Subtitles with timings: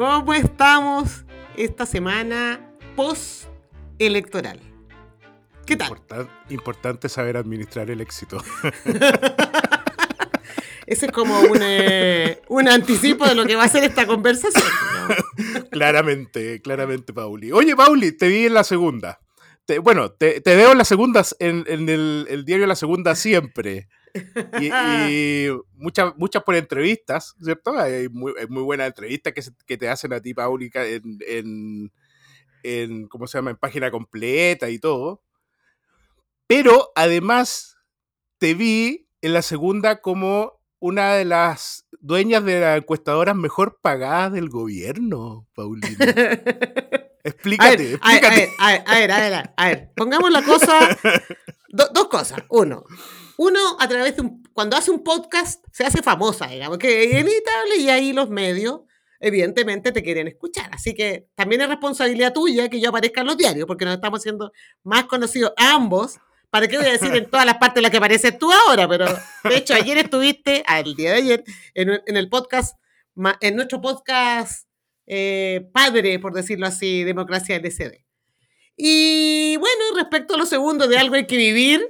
[0.00, 1.26] ¿Cómo estamos
[1.58, 2.58] esta semana
[2.96, 4.58] post-electoral?
[5.66, 5.90] ¿Qué tal?
[5.90, 8.42] Importan- importante saber administrar el éxito.
[10.86, 14.64] Ese es como un, eh, un anticipo de lo que va a ser esta conversación.
[15.06, 15.64] ¿no?
[15.70, 17.52] claramente, claramente, Pauli.
[17.52, 19.20] Oye, Pauli, te vi en la segunda.
[19.66, 23.14] Te- bueno, te, te veo en la segunda, en, en el, el diario La Segunda
[23.14, 23.86] siempre.
[24.60, 27.78] Y, y muchas, muchas por entrevistas, ¿cierto?
[27.78, 31.18] Hay muy, muy buenas entrevistas que, se- que te hacen a ti, Pauli, ca- en,
[31.26, 31.92] en,
[32.62, 33.50] en, ¿cómo se llama?
[33.50, 35.22] En página completa y todo.
[36.46, 37.76] Pero además
[38.38, 44.32] te vi en la segunda como una de las dueñas de las encuestadoras mejor pagadas
[44.32, 45.88] del gobierno, Paulina.
[46.00, 48.36] A ver, Explícate, a ver, explícate.
[48.36, 49.90] ver, a ver, a ver, a ver, a ver.
[49.94, 50.96] Pongamos la cosa,
[51.68, 52.40] do- dos cosas.
[52.48, 52.82] Uno,
[53.40, 57.10] uno a través de un, cuando hace un podcast se hace famosa, digamos, que es
[57.10, 58.82] inevitable y ahí los medios
[59.18, 60.68] evidentemente te quieren escuchar.
[60.74, 64.20] Así que también es responsabilidad tuya que yo aparezca en los diarios, porque nos estamos
[64.20, 64.52] haciendo
[64.82, 66.18] más conocidos ambos.
[66.50, 68.86] ¿Para qué voy a decir en todas las partes en las que apareces tú ahora?
[68.86, 69.06] Pero
[69.44, 72.76] de hecho, ayer estuviste, el día de ayer, en, el podcast,
[73.40, 74.68] en nuestro podcast
[75.06, 78.04] eh, padre, por decirlo así, Democracia LCD.
[78.76, 81.80] Y bueno, respecto a lo segundo, de algo hay que vivir,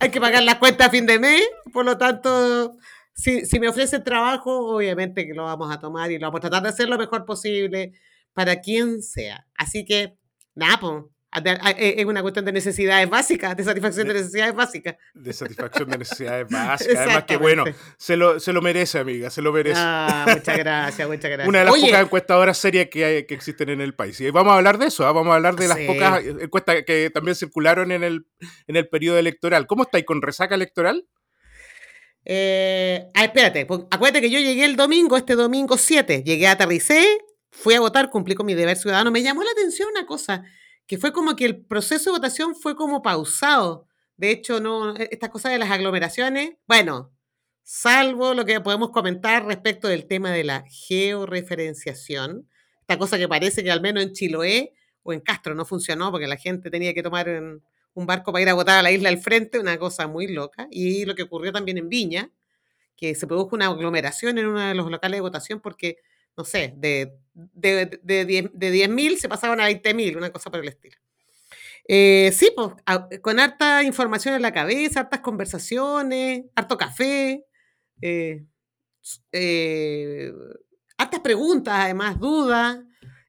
[0.00, 2.76] hay que pagar las cuentas a fin de mes, por lo tanto,
[3.14, 6.48] si, si me ofrecen trabajo, obviamente que lo vamos a tomar y lo vamos a
[6.48, 7.92] tratar de hacer lo mejor posible
[8.32, 9.46] para quien sea.
[9.54, 10.16] Así que,
[10.54, 11.04] nada,
[11.78, 14.96] es una cuestión de necesidades básicas, de satisfacción de necesidades básicas.
[15.14, 16.96] De satisfacción de necesidades básicas.
[16.96, 17.64] Además que bueno,
[17.98, 19.78] se lo, se lo merece, amiga, se lo merece.
[19.80, 21.48] Ah, muchas gracias, muchas gracias.
[21.48, 24.20] Una de las Oye, pocas encuestadoras serias que, hay- que existen en el país.
[24.20, 25.12] Y vamos a hablar de eso, ¿ah?
[25.12, 25.86] vamos a hablar de las Sí.
[25.86, 28.26] pocas encuestas que también circularon en el,
[28.66, 29.66] en el periodo electoral.
[29.68, 31.06] ¿Cómo estáis con resaca electoral?
[32.24, 37.02] Eh, ah, espérate, pon- acuérdate que yo llegué el domingo, este domingo 7, llegué, aterricé,
[37.50, 39.10] fui a votar, cumplí con mi deber ciudadano.
[39.10, 40.44] Me llamó la atención una cosa,
[40.90, 43.86] que fue como que el proceso de votación fue como pausado.
[44.16, 47.12] De hecho, no, e- estas cosas de las aglomeraciones, bueno,
[47.62, 52.48] salvo lo que podemos comentar respecto del tema de la georreferenciación,
[52.80, 54.72] esta cosa que parece que al menos en Chiloé
[55.04, 57.28] o en Castro no funcionó porque la gente tenía que tomar
[57.94, 60.66] un barco para ir a votar a la isla al frente, una cosa muy loca.
[60.72, 62.32] Y lo que ocurrió también en Viña,
[62.96, 65.98] que se produjo una aglomeración en uno de los locales de votación porque,
[66.36, 70.60] no sé, de, de, de, 10 de 10.000 se pasaban a 20.000, una cosa por
[70.60, 70.96] el estilo.
[71.88, 77.44] Eh, sí, pues, a- con harta información en la cabeza, hartas conversaciones, harto café,
[78.02, 78.44] eh,
[79.32, 80.32] eh,
[80.98, 82.78] hartas preguntas, además, dudas,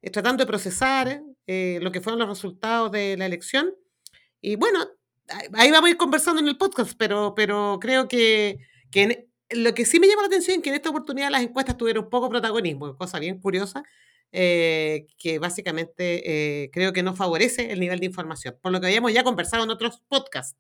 [0.02, 3.74] eh, tratando de procesar eh, lo que fueron los resultados de la elección.
[4.42, 4.80] Y bueno,
[5.54, 8.60] ahí- vamos a ir conversando en el podcast, pero, pero creo que,
[8.92, 11.78] que lo que sí me llama la atención es que en esta oportunidad las encuestas
[11.78, 13.84] tuvieron poco protagonismo, cosa bien curiosa,
[14.32, 18.88] eh, que básicamente eh, creo que no favorece el nivel de información, por lo que
[18.88, 20.58] habíamos ya conversado en otros podcasts,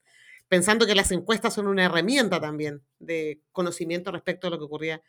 [0.49, 5.01] pensando que las encuestas son una herramienta también de conocimiento respecto a lo que ocurría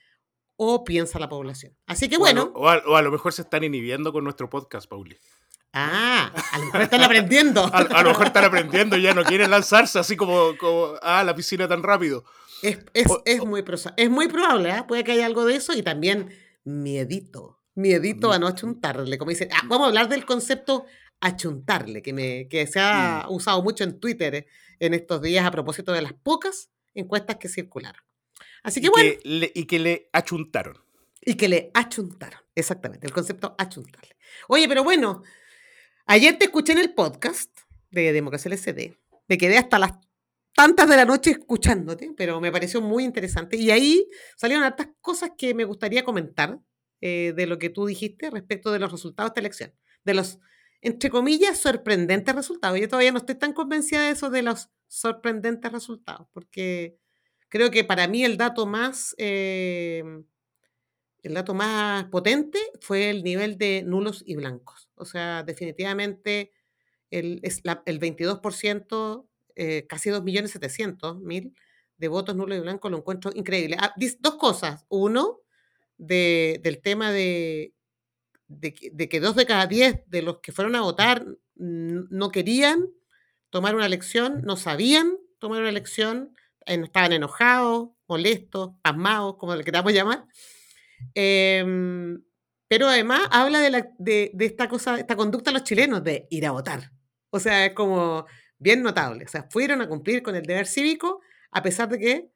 [0.56, 1.76] o piensa la población.
[1.86, 4.88] Así que bueno, O a, o a lo mejor se están inhibiendo con nuestro podcast,
[4.88, 5.18] Pauli.
[5.72, 7.64] ah, a lo mejor están aprendiendo.
[7.72, 11.24] A, a lo mejor están aprendiendo y ya no quieren lanzarse así como, como a
[11.24, 12.24] la piscina tan rápido.
[12.62, 13.64] Es, es, O- es muy,
[13.96, 14.86] es muy probable, ¿ah?
[14.86, 16.30] puede que haya algo de eso y también
[16.64, 17.58] miedito.
[17.74, 19.48] Miedito a no achuntarle, como dicen.
[19.52, 20.84] Ah, vamos a hablar del concepto
[21.20, 24.46] achuntarle, que, me, que se ha usado mucho en Twitter eh,
[24.80, 28.02] en estos días a propósito de las pocas encuestas que circularon.
[28.62, 30.76] Así que y, bueno, que le, y que le achuntaron.
[31.20, 34.16] y que le achuntaron, exactamente, el concepto achuntarle.
[34.48, 35.22] Oye, pero bueno,
[36.06, 37.50] ayer te escuché en el podcast
[37.90, 38.96] de Democracia LCD,
[39.28, 39.92] me quedé hasta las
[40.54, 43.56] tantas de la noche escuchándote, pero me pareció muy interesante.
[43.56, 46.58] Y ahí salieron hartas cosas que me gustaría comentar
[47.00, 49.74] eh, de lo que tú dijiste respecto de los resultados de esta elección.
[50.04, 50.38] De los,
[50.80, 52.78] entre comillas, sorprendentes resultados.
[52.80, 56.98] Yo todavía no estoy tan convencida de eso de los sorprendentes resultados, porque
[57.48, 59.14] creo que para mí el dato más...
[59.18, 60.02] eh,
[61.22, 64.88] el dato más potente fue el nivel de nulos y blancos.
[64.94, 66.52] O sea, definitivamente
[67.10, 71.54] el, es la- el 22%, eh, casi 2.700.000
[71.98, 73.76] de votos nulos y blancos lo encuentro increíble.
[73.80, 74.84] Ah, dos cosas.
[74.88, 75.40] Uno,
[75.98, 77.74] de- del tema de,
[78.48, 78.74] de
[79.08, 81.26] que, dos de cada diez de los que fueron a votar
[81.56, 82.88] no querían
[83.50, 86.34] tomar una elección, no sabían tomar una elección,
[86.66, 90.26] en- estaban enojados, molestos, pasmados, como le queramos llamar.
[91.14, 92.22] Em,
[92.68, 96.26] pero además habla de, la- de- de esta cosa, esta conducta de los chilenos de
[96.30, 96.90] ir a votar.
[97.30, 98.26] O sea, es como
[98.62, 99.24] bien notable.
[99.24, 101.20] O sea, fueron a cumplir con el deber cívico
[101.50, 102.30] a pesar de que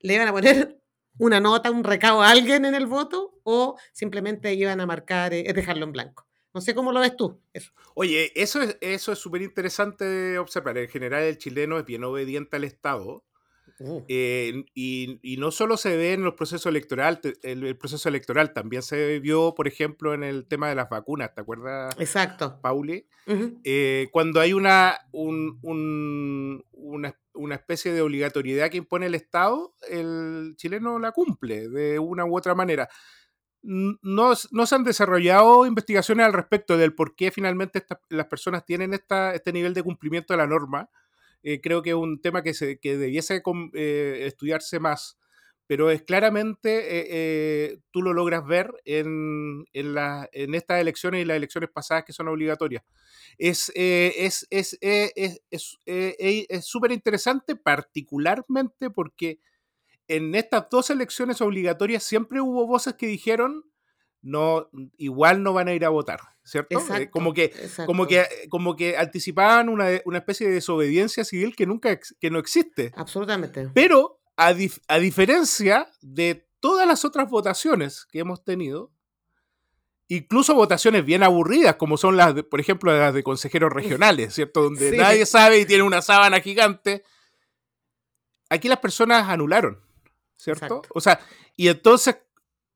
[0.00, 0.78] le iban a poner
[1.18, 5.52] una nota, un recado a alguien en el voto o simplemente iban a marcar, eh,
[5.52, 6.26] dejarlo en blanco.
[6.52, 7.40] No sé cómo lo ves tú.
[7.52, 7.72] Eso.
[7.94, 10.78] Oye, eso es eso es súper interesante de observar.
[10.78, 13.24] En general, el chileno es bien obediente al Estado.
[13.80, 18.08] Uh, eh, y, y no solo se ve en los procesos electorales, el, el proceso
[18.08, 22.60] electoral también se vio, por ejemplo, en el tema de las vacunas, ¿te acuerdas, exacto.
[22.62, 23.06] Pauli?
[23.64, 29.74] Eh, cuando hay una, un- un- una, una especie de obligatoriedad que impone el Estado,
[29.90, 32.88] el chileno la cumple de una u otra manera.
[33.62, 38.92] No, no se han desarrollado investigaciones al respecto del por qué finalmente las personas tienen
[38.92, 40.90] esta, este nivel de cumplimiento de la norma.
[41.44, 43.42] Eh, creo que es un tema que, se, que debiese
[43.74, 45.18] eh, estudiarse más,
[45.66, 49.94] pero es claramente, eh, tú lo logras ver en, en,
[50.32, 52.82] en estas elecciones y las elecciones pasadas que son obligatorias.
[53.38, 54.78] Es es es
[55.86, 59.38] es súper interesante particularmente porque
[60.08, 63.64] en estas dos elecciones obligatorias siempre hubo voces que dijeron
[64.24, 67.52] no igual no van a ir a votar cierto Eh, Exacto, como que
[67.86, 72.38] como que como que anticipaban una, una especie de desobediencia civil que nunca que no
[72.38, 73.68] existe Absolutamente.
[73.74, 78.90] pero a, dif- a diferencia de todas las otras votaciones que hemos tenido,
[80.08, 84.62] incluso votaciones bien aburridas, como son las, de, por ejemplo, las de consejeros regionales, ¿cierto?
[84.62, 84.96] Donde Sí.
[84.96, 87.04] nadie sabe y tiene una sábana gigante.
[88.50, 89.80] Aquí las personas anularon,
[90.36, 90.64] ¿cierto?
[90.64, 90.88] Exacto.
[90.94, 91.20] O sea,
[91.56, 92.16] y entonces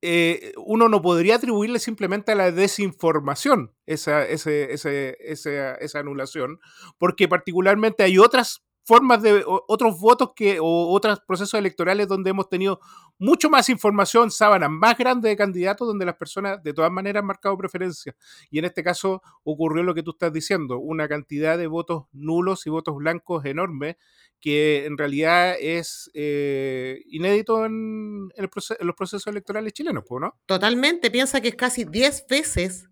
[0.02, 6.60] eh, uno no podría atribuirle simplemente a la desinformación esa, ese- ese- esa, esa anulación,
[6.98, 12.48] porque particularmente hay otras formas de otros votos que o otros procesos electorales donde hemos
[12.48, 12.80] tenido
[13.18, 17.26] mucho más información, sábanas más grandes de candidatos donde las personas de todas maneras han
[17.26, 18.16] marcado preferencia.
[18.50, 22.66] Y en este caso ocurrió lo que tú estás diciendo, una cantidad de votos nulos
[22.66, 23.96] y votos blancos enormes
[24.40, 30.04] que en realidad es eh, inédito en, en el proce- en los procesos electorales chilenos,
[30.08, 30.34] ¿no?
[30.46, 31.10] Totalmente.
[31.10, 32.88] Piensa que es casi 10 veces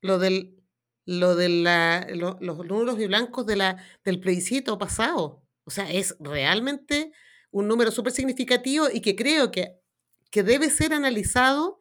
[0.00, 0.54] lo del
[1.06, 5.42] lo de la, lo- los nulos y blancos de la, del plebiscito pasado.
[5.64, 7.12] O sea, es realmente
[7.50, 9.76] un número súper significativo y que creo que,
[10.30, 11.80] que debe ser analizado.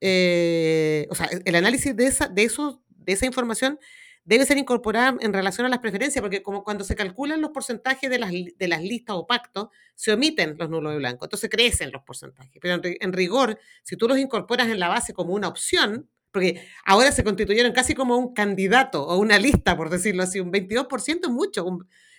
[0.00, 3.78] eh, o sea, el análisis de esa, de, esos, de esa información
[4.24, 8.08] debe ser incorporada en relación a las preferencias, porque como cuando se calculan los porcentajes
[8.10, 11.92] de las, de las listas o pactos, se omiten los nulos y blancos, entonces crecen
[11.92, 12.58] los porcentajes.
[12.60, 16.66] Pero en, en rigor, si tú los incorporas en la base como una opción, porque
[16.84, 21.20] ahora se constituyeron casi como un candidato o una lista, por decirlo así, un 22%
[21.22, 21.64] es mucho.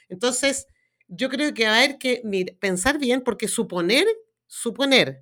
[0.08, 0.68] entonces,
[1.10, 2.24] yo creo que va a haber que
[2.62, 4.08] pensar bien, porque suponer,
[4.48, 5.20] suponer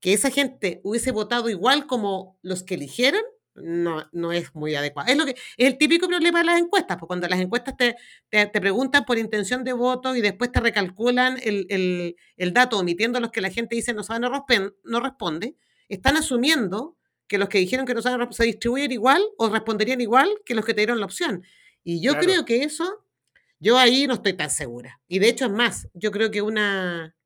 [0.00, 3.22] que esa gente hubiese votado igual como los que eligieron,
[3.54, 5.12] no, no es muy adecuado.
[5.12, 7.94] Es, lo que, es el típico problema de las encuestas, porque cuando las encuestas te,
[8.28, 12.80] te, te preguntan por intención de voto y después te recalculan el, el, el dato
[12.80, 15.54] omitiendo los que la gente dice no sabe, no responde,
[15.88, 16.96] están asumiendo
[17.32, 20.74] que los que dijeron que no se distribuyen igual o responderían igual que los que
[20.74, 21.42] te dieron la opción.
[21.82, 22.26] Y yo Claro.
[22.26, 23.04] creo que eso,
[23.58, 25.00] yo ahí no estoy tan segura.
[25.08, 27.16] Y de hecho es más, yo creo que una,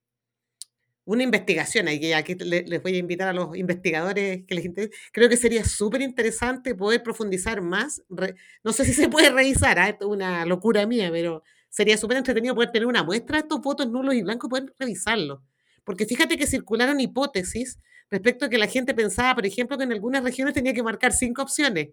[1.04, 4.92] una investigación, aquí, aquí le- les voy a invitar a los investigadores que les interese,
[5.12, 8.02] creo que sería súper interesante poder profundizar más.
[8.64, 9.88] no sé si se puede revisar, ¿ah?
[9.88, 13.60] esto es una locura mía, pero sería súper entretenido poder tener una muestra de estos
[13.60, 15.40] votos nulos y blancos y poder revisarlos.
[15.84, 17.78] Porque fíjate que circularon hipótesis
[18.10, 21.12] respecto a que la gente pensaba, por ejemplo, que en algunas regiones tenía que marcar
[21.12, 21.88] cinco opciones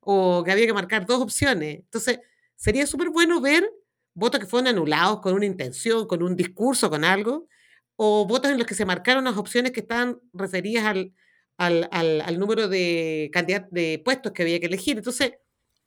[0.00, 1.76] o que había que marcar dos opciones.
[1.80, 2.20] Entonces,
[2.56, 3.68] sería súper bueno ver
[4.14, 7.46] votos que fueron anulados con una intención, con un discurso, con algo,
[7.96, 11.12] o votos en los que se marcaron las opciones que estaban referidas al,
[11.56, 14.96] al, al- al número de, candidat- de puestos que había que elegir.
[14.98, 15.32] Entonces,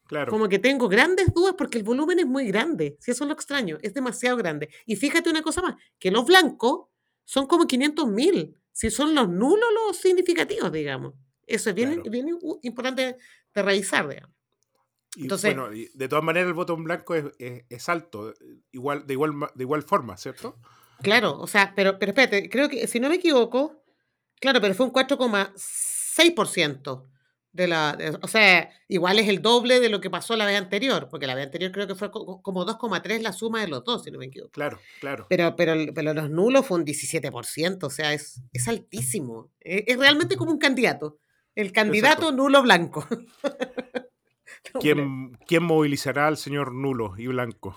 [0.07, 0.29] Claro.
[0.29, 2.97] como que tengo grandes dudas porque el volumen es muy grande.
[2.99, 4.67] Si eso es lo extraño, es demasiado grande.
[4.85, 6.87] Y fíjate una cosa más, que los blancos
[7.23, 8.57] son como 500 mil.
[8.73, 11.13] Si son los nulos los significativos, digamos.
[11.45, 12.09] Eso es bien, Claro.
[12.11, 12.27] bien
[12.63, 13.17] importante
[13.53, 14.33] de revisar, digamos.
[15.15, 18.33] Y, Entonces- bueno, y de todas maneras el voto en blanco es, es- es alto,
[18.71, 20.57] igual, de, igual, de igual forma, ¿cierto?
[21.01, 23.83] Claro, o sea, pero, pero espérate, creo que si no me equivoco,
[24.39, 27.09] claro, pero fue un 4,6%
[27.53, 30.57] de la, de- o sea, igual es el doble de lo que pasó la vez
[30.57, 33.83] anterior, porque la vez anterior creo que fue co- como 2,3 la suma de los
[33.83, 34.51] dos, si no me equivoco.
[34.51, 35.25] Claro, claro.
[35.29, 39.51] Pero, pero, pero los nulos fue un 17%, o sea, es, es altísimo.
[39.59, 41.19] Es, es realmente como un candidato.
[41.55, 43.05] El candidato nulo blanco.
[44.79, 47.75] ¿Quién, ¿Quién, movilizará al señor nulo y blanco?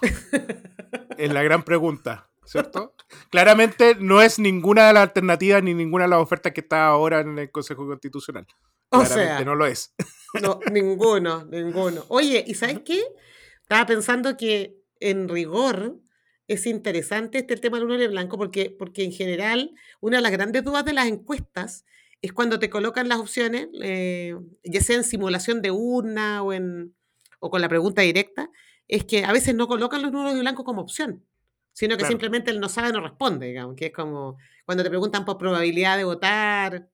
[1.19, 2.95] es la gran pregunta, ¿cierto?
[3.31, 7.21] Claramente no es ninguna de las alternativas ni ninguna de las ofertas que está ahora
[7.21, 8.47] en el Consejo Constitucional.
[8.91, 9.95] O sea, no lo es.
[10.43, 12.05] No, ninguno, ninguno.
[12.09, 13.01] Oye, ¿y sabes qué?
[13.63, 16.01] Estaba pensando que en rigor
[16.49, 20.65] es interesante este tema del y blanco porque, porque en general una de las grandes
[20.65, 21.85] dudas de las encuestas
[22.21, 26.95] es cuando te colocan las opciones, eh, ya sea en simulación de urna o, en,
[27.39, 28.51] o con la pregunta directa,
[28.89, 31.25] es que a veces no colocan los nulos y blancos como opción,
[31.73, 35.25] sino que simplemente el no sabe no responde, digamos, que es como cuando te preguntan
[35.25, 36.89] por probabilidad de votar.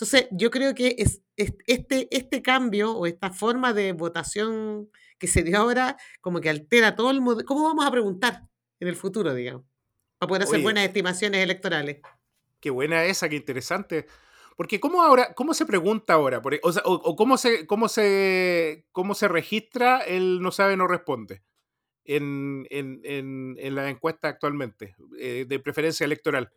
[0.00, 4.88] Entonces, yo creo que es, este, este cambio o esta forma de votación
[5.18, 7.46] que se dio ahora, como que altera todo el modelo.
[7.46, 9.66] ¿Cómo vamos a preguntar en el futuro, digamos?
[10.16, 11.98] Para poder hacer buenas estimaciones electorales.
[12.60, 14.06] Qué buena esa, qué interesante.
[14.56, 16.40] Porque ¿cómo ahora, cómo se pregunta ahora?
[16.50, 21.42] E, o, cómo, se, cómo, se, cómo se registra el no sabe, no responde
[22.06, 22.66] en,
[23.74, 26.50] la encuesta actualmente, eh, de preferencia electoral.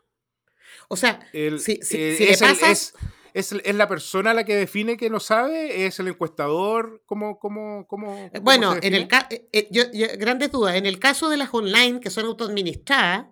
[0.88, 2.94] O sea, si, eh, es,
[3.34, 5.86] es, la persona la que define que no sabe?
[5.86, 7.04] ¿Es el encuestador?
[7.06, 9.08] ¿Cómo, cómo, cómo, bueno, en el
[9.52, 9.84] eh, yo,
[10.18, 10.75] grandes dudas.
[10.75, 13.28] En el caso de las online que son autoadministradas,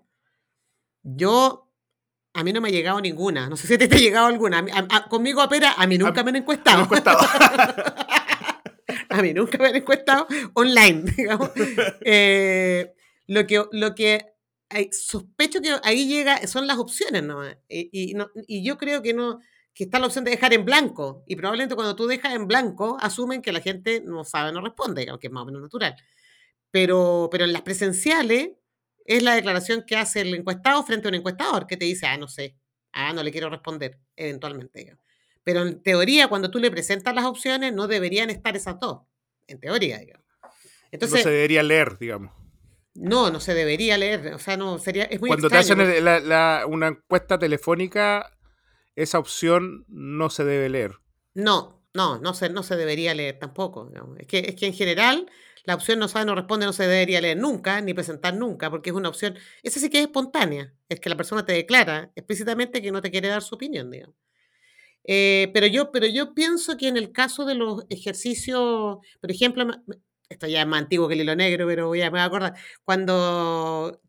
[1.03, 1.71] yo
[2.33, 3.49] a mí no me ha llegado ninguna.
[3.49, 4.65] No sé si te, te ha llegado alguna.
[5.09, 6.87] conmigo apera, a mí nunca me han encuestado.
[9.09, 11.51] a mí nunca me han encuestado online, digamos.
[12.01, 12.93] Eh,
[13.27, 14.25] lo que, lo que
[14.91, 17.43] sospecho que ahí llega son las opciones, ¿no?
[17.67, 18.15] Y,
[18.47, 19.39] y, yo creo que no
[19.73, 21.23] que está la opción de dejar en blanco.
[21.27, 25.07] Y probablemente cuando tú dejas en blanco, asumen que la gente no sabe, no responde,
[25.09, 25.95] aunque es más o menos natural.
[26.71, 28.51] Pero, pero en las presenciales,
[29.05, 32.17] es la declaración que hace el encuestado frente a un encuestador que te dice, ah,
[32.17, 32.55] no sé,
[32.93, 34.95] ah, no le quiero responder, eventualmente.
[35.43, 39.01] Pero en teoría, cuando tú le presentas las opciones, no deberían estar esas dos,
[39.47, 40.25] en teoría, digamos.
[40.91, 42.31] Entonces, no se debería leer, digamos.
[42.93, 46.87] No, no se debería leer, o sea, no, sería, es muy Cuando te hacen una
[46.87, 48.29] encuesta telefónica,
[48.95, 50.95] esa opción no se debe leer.
[51.33, 53.91] No, no, no se, no se debería leer tampoco.
[54.17, 55.29] Es, que, es que en general
[55.63, 58.89] la opción no sabe, no responde, no se debería leer nunca, ni presentar nunca, porque
[58.89, 62.81] es una opción, esa sí que es espontánea, es que la persona te declara explícitamente
[62.81, 64.15] que no te quiere dar su opinión, digamos.
[65.03, 69.65] Eh, pero, yo, pero yo pienso que en el caso de los ejercicios, por ejemplo,
[70.29, 72.25] esto ya es más antiguo que el hilo negro, pero voy a, me voy a
[72.25, 73.99] acordar, cuando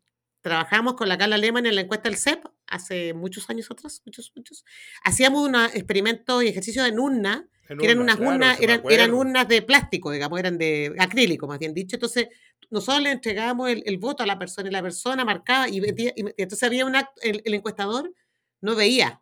[0.41, 4.31] trabajamos con la Carla Lehmann en la encuesta del CEP, hace muchos años atrás, muchos,
[4.35, 4.65] muchos,
[5.03, 9.61] hacíamos un experimento y ejercicio en urna, que eran unas urnas, eran, eran, urnas de
[9.61, 11.95] plástico, digamos, eran de acrílico, más bien dicho.
[11.95, 12.27] Entonces,
[12.69, 15.81] nosotros le entregábamos el, voto a la persona y la persona marcaba y,
[16.37, 18.11] entonces había un acto, el, encuestador
[18.61, 19.21] no veía,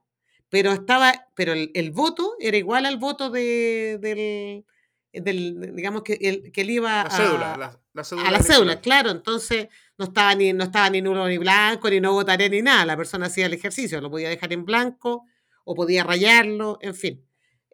[0.50, 4.66] pero estaba, pero el, voto era igual al voto de, del,
[5.14, 9.10] del, digamos que él, que él iba a, cédula, la, cédula a la cédula, claro,
[9.10, 12.86] entonces no estaba ni no estaba ni nulo ni blanco, ni no votaré ni nada,
[12.86, 15.26] la persona hacía el ejercicio, lo podía dejar en blanco
[15.66, 17.26] o podía rayarlo, en fin.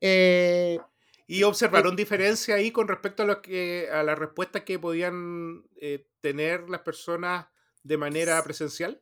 [0.01, 0.79] Eh,
[1.27, 5.63] ¿Y observaron eh, diferencia ahí con respecto a, lo que, a las respuestas que podían
[5.82, 7.48] eh, tener las personas
[7.84, 9.01] de manera presencial?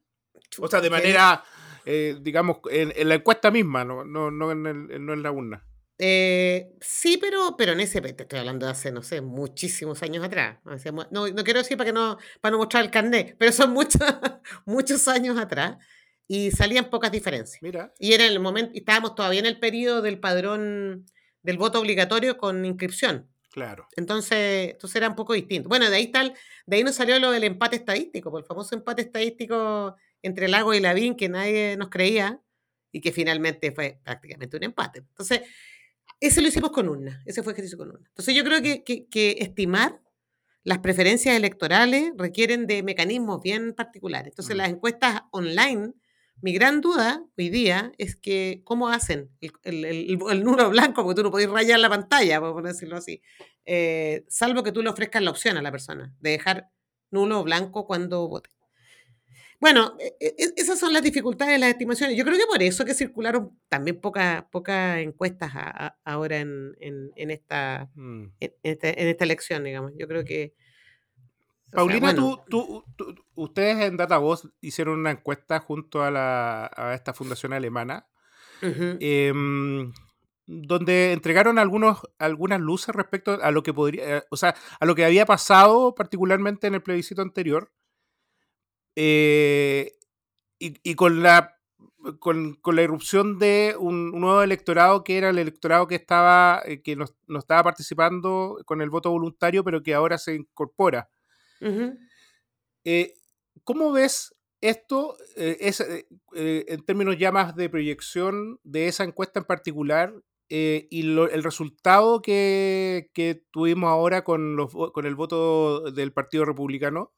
[0.60, 1.44] O sea, de manera,
[1.86, 5.66] digamos, en, la encuesta misma, no, no, no, en, el, no en la urna.
[5.98, 10.60] Sí, pero, pero en ese, te estoy hablando de hace, no sé, muchísimos años atrás.
[11.12, 14.02] No, no quiero decir para, que no, para no mostrar el carnet, pero son muchos,
[14.66, 15.78] muchos años atrás
[16.28, 17.62] y salían pocas diferencias.
[17.62, 17.94] Mira.
[18.00, 21.06] Y era el momento, estábamos todavía en el periodo del padrón
[21.44, 23.30] del voto obligatorio con inscripción.
[23.52, 23.88] Claro.
[23.96, 25.70] Entonces, entonces era un poco distinto.
[25.70, 26.34] Bueno, de ahí tal,
[26.66, 30.74] de ahí nos salió lo del empate estadístico, por el famoso empate estadístico entre Lago
[30.74, 32.42] y Lavín que nadie nos creía
[32.92, 35.00] y que finalmente fue prácticamente un empate.
[35.00, 35.42] Entonces,
[36.20, 38.08] ese lo hicimos con urna, ese fue ejercicio con urna.
[38.08, 40.02] Entonces yo creo que, que estimar
[40.64, 44.32] las preferencias electorales requieren de mecanismos bien particulares.
[44.32, 44.58] Entonces, mm.
[44.58, 45.94] las encuestas online
[46.42, 49.32] mi gran duda hoy día es que cómo hacen
[49.64, 53.22] el, el, nulo blanco, porque tú no podés rayar la pantalla, por decirlo así,
[53.66, 56.70] eh, salvo que tú le ofrezcas la opción a la persona de dejar
[57.10, 58.50] nulo o blanco cuando vote.
[59.60, 62.18] Bueno, e, e, e, esas son las dificultades de las estimaciones.
[62.18, 65.52] Yo creo que por eso que circularon también pocas pocas encuestas
[66.04, 68.26] ahora en, en, esta, mm.
[68.40, 69.94] este, en, esta elección, digamos.
[69.98, 70.54] Yo creo que
[71.76, 72.84] Paulina, tú,
[73.36, 78.08] ustedes en DataVoz hicieron una encuesta junto a, la, a esta fundación alemana,
[78.62, 79.92] em,
[80.48, 84.96] donde entregaron algunos, algunas luces respecto a lo que podría, eh, o sea, a lo
[84.96, 87.72] que había pasado particularmente en el plebiscito anterior.
[88.96, 89.94] Eh,
[90.58, 91.58] y, con la
[92.20, 96.62] con, con, la irrupción de un, un, nuevo electorado que era el electorado que estaba
[96.66, 101.10] eh, que no, no, estaba participando con el voto voluntario, pero que ahora se incorpora.
[101.62, 101.98] Uh -huh.
[102.86, 103.14] eh,
[103.64, 106.06] ¿Cómo ves esto eh, es, eh,
[106.68, 110.14] en términos ya más de proyección de esa encuesta en particular
[110.50, 116.14] eh, y lo, el resultado que, que, tuvimos ahora con, los, con el voto del
[116.14, 117.14] Partido Republicano?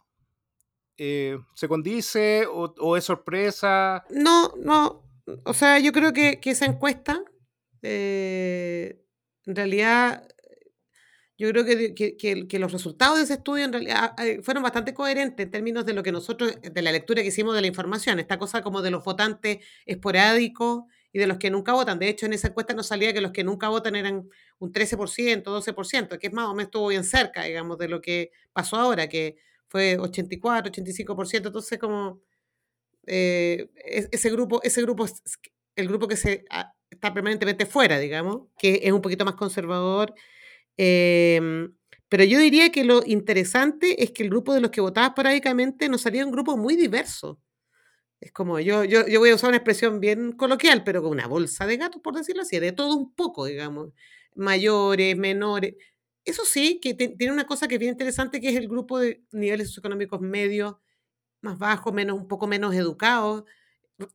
[0.97, 4.03] Eh, ¿Se condice o, o, es sorpresa?
[4.09, 5.03] No, no.
[5.43, 7.21] O sea, yo creo que, que esa encuesta,
[7.83, 8.99] eh,
[9.45, 10.27] en realidad,
[11.37, 14.93] yo creo que, que, que, los resultados de ese estudio en realidad eh, fueron bastante
[14.93, 18.19] coherentes en términos de lo que nosotros, de la lectura que hicimos de la información,
[18.19, 21.99] esta cosa como de los votantes esporádicos y de los que nunca votan.
[21.99, 24.27] De hecho, en esa encuesta nos salía que los que nunca votan eran
[24.59, 28.31] un 13%, 12%, que es más o menos estuvo bien cerca, digamos, de lo que
[28.53, 29.37] pasó ahora, que
[29.69, 32.21] fue 84, 85%, entonces como
[33.05, 33.69] eh,
[34.11, 35.23] ese grupo, ese grupo es
[35.75, 40.13] el grupo que se ah, está permanentemente fuera, digamos, que es un poquito más conservador.
[40.77, 41.69] Eh,
[42.09, 45.89] pero yo diría que lo interesante es que el grupo de los que votaba esporádicamente
[45.89, 47.39] nos salía un grupo muy diverso.
[48.19, 51.27] Es como, yo, yo, yo voy a usar una expresión bien coloquial, pero con una
[51.27, 53.89] bolsa de gatos, por decirlo así, de todo un poco, digamos.
[54.35, 55.75] Mayores, menores.
[56.27, 59.23] Eso sí, que tiene una cosa que es bien interesante, que es el grupo de
[59.31, 60.75] niveles socioeconómicos medios,
[61.41, 63.45] más bajos, menos, un poco menos educados.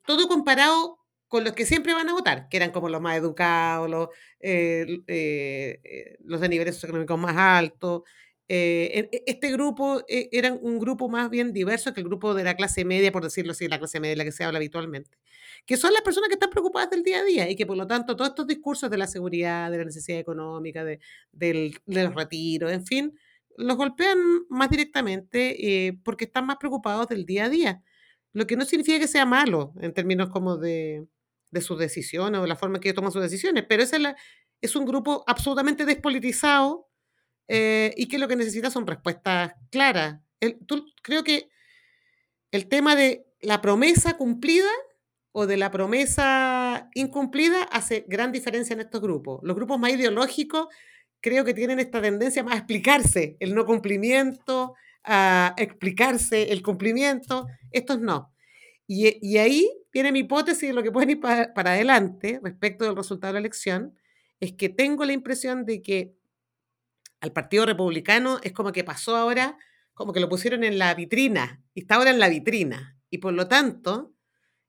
[0.07, 3.90] Todo comparado con los que siempre van a votar, que eran como los más educados,
[3.90, 4.09] los,
[4.40, 8.02] eh, eh, los de niveles socioeconómicos más altos.
[8.49, 12.54] Eh, este grupo eh, era un grupo más bien diverso que el grupo de la
[12.56, 15.16] clase media, por decirlo así, la clase media de la que se habla habitualmente,
[15.64, 17.87] que son las personas que están preocupadas del día a día y que por lo
[17.87, 22.68] tanto todos estos discursos de la seguridad, de la necesidad económica, de, del, del retiro,
[22.68, 23.14] en fin,
[23.56, 24.18] los golpean
[24.49, 27.82] más directamente eh, porque están más preocupados del día a día,
[28.32, 31.06] lo que no significa que sea malo en términos como de,
[31.50, 33.92] de sus decisiones o la forma en que toman sus decisiones, pero es,
[34.61, 36.88] es un grupo absolutamente despolitizado
[37.54, 40.19] eh, y que lo que necesita son respuestas claras.
[40.67, 41.50] Tú, creo que
[42.50, 44.71] el tema de la promesa cumplida
[45.32, 49.41] o de la promesa incumplida hace gran diferencia en estos grupos.
[49.43, 50.69] Los grupos más ideológicos
[51.21, 57.49] creo que tienen esta tendencia más a explicarse el no cumplimiento, a explicarse el cumplimiento,
[57.71, 58.32] estos no.
[58.86, 62.86] Y, y ahí viene mi hipótesis de lo que pueden ir para, para adelante respecto
[62.86, 63.95] del resultado de la elección,
[64.41, 66.15] es que tengo la impresión de que
[67.23, 69.56] al Partido Republicano es como que pasó ahora,
[69.95, 72.99] como que lo pusieron en la vitrina, y está ahora en la vitrina.
[73.11, 74.13] Y por lo tanto,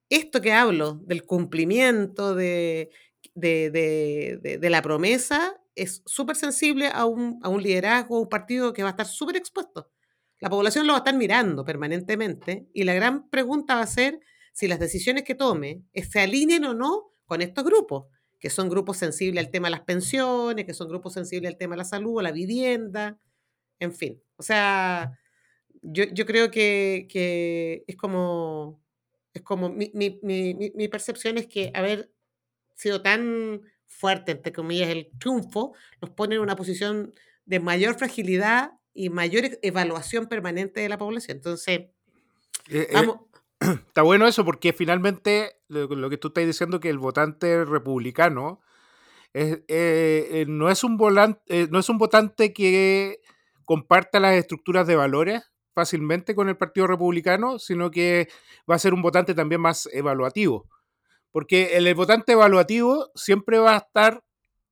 [0.07, 2.91] esto que hablo del cumplimiento de,
[3.33, 8.71] de, de, de, la promesa es súper sensible a un, a un liderazgo, un partido
[8.71, 9.91] que va a estar súper expuesto.
[10.39, 14.19] La población lo va a estar mirando permanentemente y la gran pregunta va a ser
[14.53, 18.12] si las decisiones que tome se alineen o no con estos grupos
[18.43, 21.75] que son grupos sensibles al tema de las pensiones, que son grupos sensibles al tema
[21.75, 23.17] de la salud, a la vivienda,
[23.79, 24.21] en fin.
[24.35, 25.17] O sea,
[25.81, 28.83] yo, yo creo que, que, es como,
[29.33, 32.11] es como mi, mi, mi, mi, percepción es que haber
[32.75, 37.13] sido tan fuerte, entre comillas, el triunfo, nos pone en una posición
[37.45, 41.37] de mayor fragilidad y mayor evaluación permanente de la población.
[41.37, 41.83] Entonces,
[42.69, 43.32] eh, vamos, eh,
[43.87, 48.61] está bueno eso porque finalmente lo, que tú estás diciendo que el votante republicano
[49.33, 53.19] es, eh, no, es un volante, eh, no es un votante que
[53.65, 58.29] comparta las estructuras de valores fácilmente con el Partido Republicano, sino que
[58.69, 60.69] va a ser un votante también más evaluativo.
[61.31, 64.23] Porque el, votante evaluativo siempre va a estar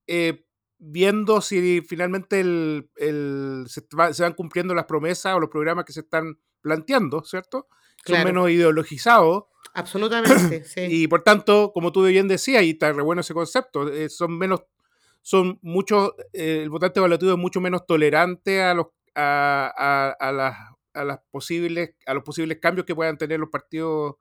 [0.06, 0.46] eh,
[0.78, 3.82] viendo si finalmente el, se,
[4.22, 7.68] van cumpliendo las promesas o los programas que se están planteando, ¿cierto?
[8.04, 8.24] Claro.
[8.24, 9.44] Son menos ideologizados.
[9.74, 10.82] Absolutamente, sí.
[10.90, 14.38] Y por tanto, como tú bien decías, y está re bueno ese concepto, eh, son
[14.38, 14.62] menos,
[15.22, 20.32] son mucho, eh, el votante evaluativo es mucho menos tolerante a los, a, a, a,
[20.32, 20.58] las,
[20.94, 24.16] a las posibles, a los posibles cambios que puedan tener los partidos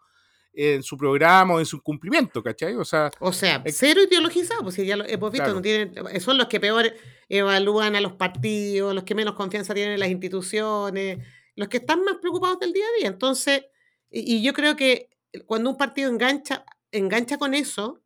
[0.52, 2.74] en su programa o en su cumplimiento, ¿cachai?
[2.74, 5.54] O sea, o sea cero ideologizado, pues si ya lo hemos visto, claro.
[5.54, 6.92] no tienen, son los que peor
[7.28, 11.18] evalúan a los partidos, los que menos confianza tienen en las instituciones,
[11.60, 13.08] los que están más preocupados del día a día.
[13.08, 13.66] Entonces,
[14.10, 15.10] y, y yo creo que
[15.46, 18.02] cuando un partido engancha, engancha con eso,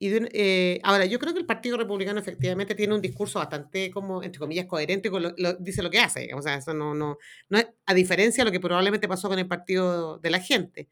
[0.00, 3.90] y de, eh, ahora yo creo que el Partido Republicano efectivamente tiene un discurso bastante,
[3.90, 6.32] como, entre comillas, coherente, con lo, lo, dice lo que hace.
[6.34, 9.38] O sea, eso no, no, no es, a diferencia de lo que probablemente pasó con
[9.38, 10.88] el Partido de la Gente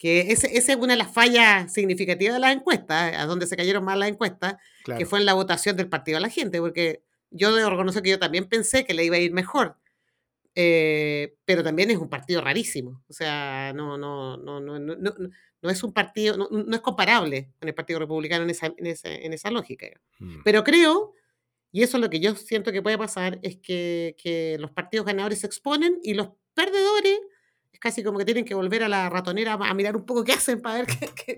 [0.00, 3.54] que esa ese es una de las fallas significativas de las encuestas, a donde se
[3.54, 4.98] cayeron más las encuestas, claro.
[4.98, 8.08] que fue en la votación del partido de la gente, porque yo debo reconocer que
[8.08, 9.76] yo también pensé que le iba a ir mejor.
[10.62, 13.02] Eh, pero también es un partido rarísimo.
[13.08, 15.14] O sea, no, no, no, no, no, no,
[15.62, 18.86] no es un partido, no, no es comparable con el Partido Republicano en esa, en
[18.86, 19.86] esa, en esa lógica.
[20.18, 20.42] Mm.
[20.44, 21.14] Pero creo,
[21.72, 25.06] y eso es lo que yo siento que puede pasar, es que, que los partidos
[25.06, 27.18] ganadores se exponen y los perdedores
[27.72, 30.32] es casi como que tienen que volver a la ratonera a mirar un poco qué
[30.32, 30.88] hacen para ver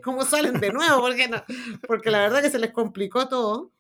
[0.02, 1.44] cómo salen de nuevo, porque, no,
[1.86, 3.70] porque la verdad que se les complicó todo.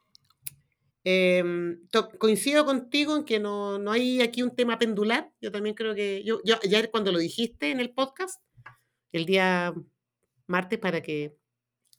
[1.04, 5.32] To- coincido contigo en que no, no hay aquí un tema pendular.
[5.40, 8.40] Yo también creo que, yo, yo ayer cuando lo dijiste en el podcast,
[9.12, 9.74] el día
[10.46, 11.36] martes, para que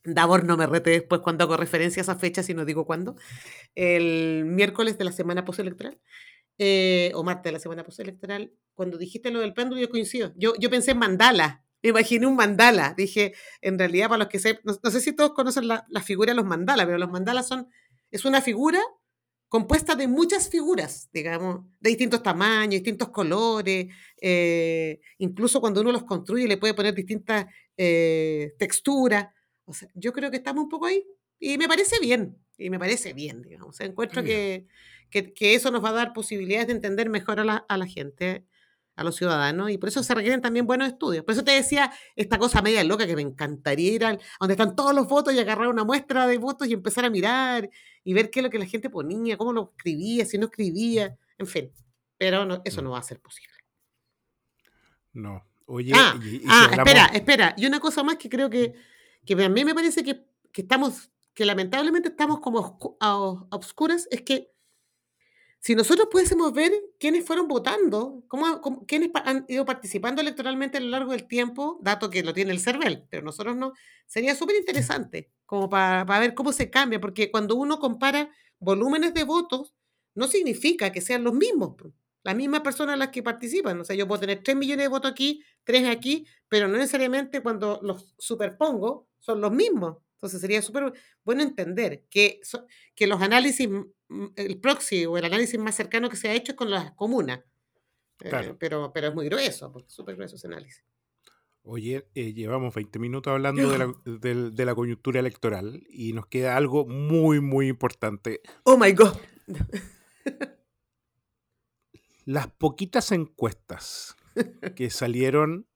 [0.05, 3.15] Davor no me rete después cuando hago referencia a esa fecha, si no digo cuándo,
[3.75, 5.99] el miércoles de la semana postelectoral,
[6.57, 10.33] eh, o martes de la semana postelectoral, cuando dijiste lo del péndulo, yo coincido.
[10.35, 12.93] Yo, yo pensé en mandala, me imaginé un mandala.
[12.97, 14.59] Dije, en realidad, para los que se.
[14.63, 17.47] No, no sé si todos conocen la, la figura de los mandalas, pero los mandalas
[17.47, 17.67] son.
[18.13, 18.79] Es una figura
[19.49, 23.87] compuesta de muchas figuras, digamos, de distintos tamaños, distintos colores.
[24.21, 29.29] eh, incluso cuando uno los construye, le puede poner distintas eh, texturas.
[29.65, 31.03] O sea, yo creo que estamos un poco ahí.
[31.39, 32.37] Y me parece bien.
[32.55, 33.69] Y me parece bien, digamos.
[33.69, 34.67] O sea, encuentro que,
[35.09, 37.87] que, que eso nos va a dar posibilidades de entender mejor a la, a la
[37.87, 38.45] gente,
[38.95, 41.23] a los ciudadanos, y por eso se requieren también buenos estudios.
[41.25, 44.75] Por eso te decía esta cosa media loca que me encantaría ir al, donde están
[44.75, 47.69] todos los votos y agarrar una muestra de votos y empezar a mirar
[48.03, 51.17] y ver qué es lo que la gente ponía, cómo lo escribía, si no escribía,
[51.37, 51.71] en fin.
[52.17, 52.83] Pero no, eso Mm.
[52.85, 53.53] no va a ser posible.
[55.13, 55.43] No.
[55.65, 57.53] Oye, Ah, y, y si ah, hablamos- espera, espera.
[57.57, 58.73] Y una cosa más que creo que,
[59.25, 63.15] que a mí me parece que, que estamos, que lamentablemente estamos como a, a
[63.55, 64.51] obscuras, es que
[65.65, 70.87] si nosotros pudiésemos ver quiénes fueron votando, cómo, quiénes han ido participando electoralmente a lo
[70.89, 73.71] largo del tiempo, dato que lo tiene el CERVEL, pero nosotros no,
[74.05, 79.13] sería súper interesante como para, para ver cómo se cambia, porque cuando uno compara volúmenes
[79.13, 79.73] de votos,
[80.15, 81.77] no significa que sean los mismos,
[82.25, 83.79] las mismas personas las que participan.
[83.79, 87.41] O sea, yo puedo tener 3 millones de votos aquí, 3 aquí, pero no necesariamente
[87.41, 89.97] cuando los superpongo son los mismos.
[90.15, 90.93] Entonces sería súper
[91.25, 92.39] bueno entender que,
[92.95, 93.67] que los análisis,
[94.35, 97.39] el proxy o el análisis más cercano que se ha hecho es con las comunas.
[97.39, 98.55] Eh, Claro.
[98.59, 100.83] pero, pero es muy grueso, porque es súper grueso ese análisis.
[101.63, 103.93] Oye, eh, llevamos 20 minutos hablando de la,
[104.51, 108.41] de la coyuntura electoral y nos queda algo muy, muy importante.
[108.63, 109.17] Oh my God.
[112.25, 114.15] Las poquitas encuestas
[114.75, 115.67] que salieron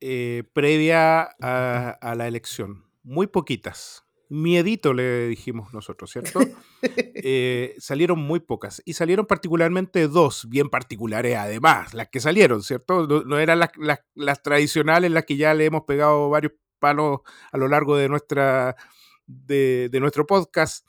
[0.00, 4.03] eh, previa a, a la elección, muy poquitas.
[4.42, 6.40] Miedito le dijimos nosotros, ¿cierto?
[7.26, 13.06] Eh, salieron muy pocas y salieron particularmente dos, bien particulares además, las que salieron, ¿cierto?
[13.06, 17.20] No, no eran las, las- las tradicionales, las que ya le hemos pegado varios palos
[17.52, 18.76] a lo largo de, nuestra,
[19.26, 20.86] de, de nuestro podcast,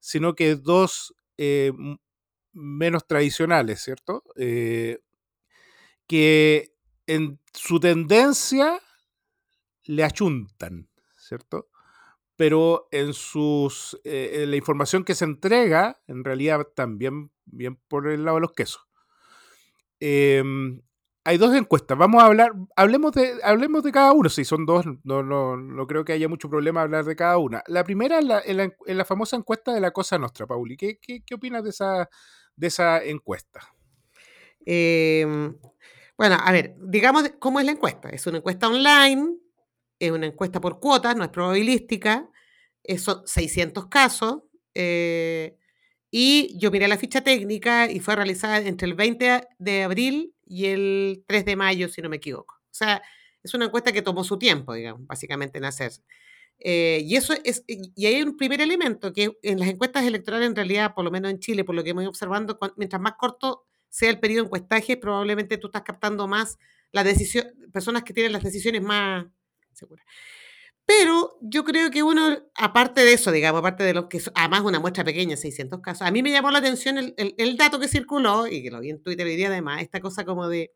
[0.00, 1.72] sino que dos eh,
[2.52, 4.22] menos tradicionales, ¿cierto?
[4.36, 4.98] Eh,
[6.06, 6.72] que
[7.06, 8.80] en su tendencia
[9.84, 11.68] le achuntan, ¿cierto?
[12.38, 18.06] Pero en sus eh, en la información que se entrega, en realidad también bien por
[18.06, 18.86] el lado de los quesos.
[19.98, 20.80] Em,
[21.24, 21.98] hay dos encuestas.
[21.98, 24.28] Vamos a hablar, hablemos de, hablemos de cada uno.
[24.28, 27.64] Si son dos, no, no, no creo que haya mucho problema hablar de cada una.
[27.66, 30.76] La primera es la, en la, famosa encuesta de la Cosa Nostra, Pauli.
[30.76, 32.08] ¿Qué, qué, qué opinas de esa,
[32.54, 33.60] de esa encuesta?
[34.64, 35.56] Em,
[36.16, 38.10] bueno, a ver, digamos cómo es la encuesta.
[38.10, 39.38] Es una encuesta online,
[39.98, 42.28] es una encuesta por cuotas, no es probabilística,
[42.84, 44.42] eh, son 600 casos,
[44.74, 45.56] eh,
[46.10, 50.66] y yo miré la ficha técnica y fue realizada entre el 20 de abril y
[50.66, 52.54] el 3 de mayo, si no me equivoco.
[52.64, 53.02] O sea,
[53.42, 56.02] es una encuesta que tomó su tiempo, digamos, básicamente en hacerse.
[56.60, 60.56] Eh, y eso es, y hay un primer elemento que en las encuestas electorales, en
[60.56, 63.66] realidad, por lo menos en Chile, por lo que hemos ido observando, mientras más corto
[63.90, 66.58] sea el periodo de encuestaje, probablemente tú estás captando más
[66.90, 69.26] las decisiones, personas que tienen las decisiones más
[69.78, 70.04] seguras.
[70.86, 74.62] Pero yo creo que uno, aparte de eso, digamos, aparte de lo que, es- además
[74.62, 77.78] una muestra pequeña, 600 casos, a mí me llamó la atención el, el- el dato
[77.78, 80.72] que circuló, y que lo vi en Twitter hoy día además, esta cosa como de,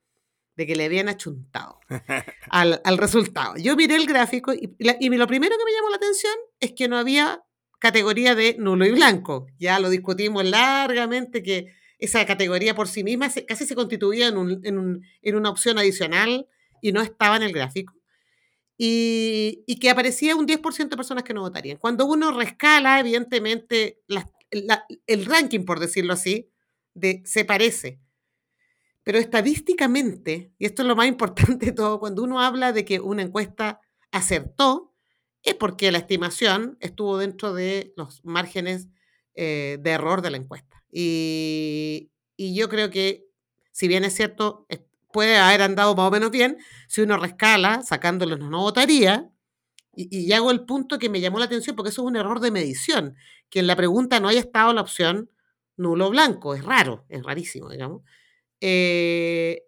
[0.56, 1.80] de que le habían achuntado
[2.50, 3.54] al, al resultado.
[3.56, 6.72] Yo miré el gráfico y, la- y lo primero que me llamó la atención es
[6.72, 7.42] que no había
[7.78, 9.46] categoría de nulo y blanco.
[9.58, 11.66] Ya lo discutimos largamente que
[11.98, 15.48] esa categoría por sí misma se- casi se constituía en, un- en un- en una
[15.48, 16.46] opción adicional
[16.82, 17.94] y no estaba en el gráfico.
[18.84, 21.78] Y, que aparecía un 10% de personas que no votarían.
[21.78, 24.02] Cuando uno rescala, evidentemente,
[24.50, 26.50] el ranking, por decirlo así,
[27.24, 28.00] se parece.
[29.04, 32.98] Pero estadísticamente, y esto es lo más importante de todo, cuando uno habla de que
[32.98, 34.92] una encuesta acertó,
[35.44, 38.88] es porque la estimación estuvo dentro de los márgenes
[39.36, 40.84] eh, de error de la encuesta.
[40.90, 43.28] Y, y yo creo que
[43.70, 44.66] si bien es cierto,
[45.12, 49.30] puede haber andado más o menos bien, si uno rescala, sacándolos no votaría.
[49.94, 52.50] Y, hago el punto que me llamó la atención porque eso es un error de
[52.50, 53.14] medición,
[53.50, 55.30] que en la pregunta no haya estado la opción
[55.76, 58.02] nulo blanco, es raro, es rarísimo, digamos.
[58.60, 59.64] Eh,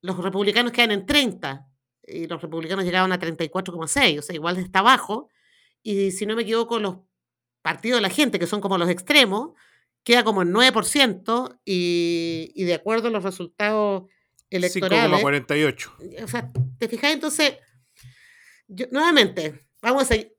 [0.00, 1.66] los republicanos quedan en 30
[2.06, 5.28] y los republicanos llegaron a 34,6, o sea, igual está bajo.
[5.82, 6.98] Y si no me equivoco, los
[7.62, 9.50] partidos de la gente, que son como los extremos,
[10.04, 14.04] queda como en 9% y, y de acuerdo a los resultados
[14.50, 15.20] electorales.
[15.22, 16.22] 5,48.
[16.24, 17.12] O sea, ¿te fijas?
[17.12, 17.54] Entonces,
[18.68, 20.14] yo- nuevamente, vamos a.
[20.14, 20.32] Depende,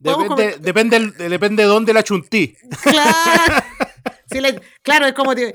[0.00, 2.56] Vamos con- depende, el- depende de dónde la chuntí.
[2.82, 3.54] Claro.
[4.82, 5.52] Claro, es como te-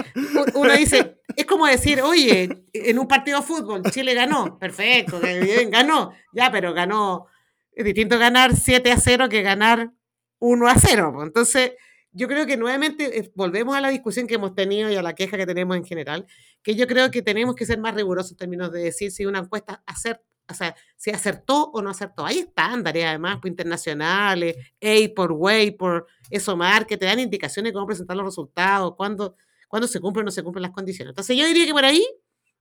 [0.54, 5.70] uno dice, es como decir, oye, en un partido de fútbol, Chile ganó, perfecto, bien,
[5.70, 7.26] ganó, ya, pero ganó,
[7.74, 9.92] es distinto ganar 7 a 0 que ganar
[10.40, 11.12] 1 a 0.
[11.14, 11.28] pues.
[11.28, 11.74] Entonces,
[12.14, 15.14] yo creo que nuevamente eh, volvemos a la discusión que hemos tenido y a la
[15.14, 16.26] queja que tenemos en general,
[16.64, 19.40] que yo creo que tenemos que ser más rigurosos en términos de decir si una
[19.40, 22.26] encuesta acer- o sea, si acertó o no acertó.
[22.26, 27.74] Hay estándares, además, pues, internacionales, A por Way, por ESOMAR, que te dan indicaciones de
[27.74, 29.36] cómo presentar los resultados, cuándo,
[29.68, 31.12] cuándo se cumplen o no se cumplen las condiciones.
[31.12, 32.04] Entonces, yo diría que por ahí,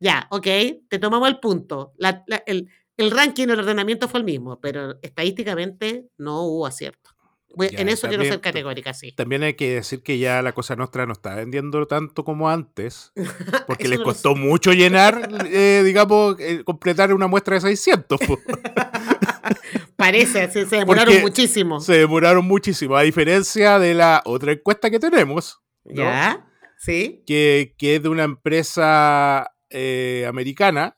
[0.00, 0.46] ya, ok,
[0.88, 1.92] te tomamos el punto.
[1.96, 7.11] La- la- el, el ranking el ordenamiento fue el mismo, pero estadísticamente no hubo acierto.
[7.54, 9.12] Voy- Ya, en eso quiero también- ser categórica, sí.
[9.12, 13.12] También hay que decir que ya la cosa nuestra no está vendiendo tanto como antes,
[13.66, 18.20] porque les no costó mucho llenar, eh, digamos, eh, completar una muestra de 600.
[18.26, 18.38] po.
[19.96, 21.80] Parece, se, se demoraron Porque muchísimo.
[21.80, 26.02] Se demoraron muchísimo, a diferencia de la otra encuesta que tenemos, ¿no?
[26.04, 26.44] ¿Ya?
[26.78, 27.24] ¿Sí?
[27.26, 30.96] que, que es de una empresa eh, americana,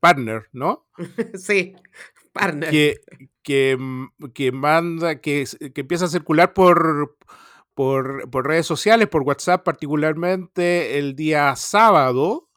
[0.00, 0.86] Partner, ¿no?
[1.34, 1.74] Sí.
[2.32, 2.70] Partner.
[2.70, 3.00] que,
[3.44, 7.16] que, mm, que manda, que, que empieza a circular por,
[7.74, 12.48] por, por redes sociales, por WhatsApp particularmente el día sábado,